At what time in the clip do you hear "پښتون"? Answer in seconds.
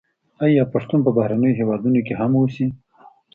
0.73-0.99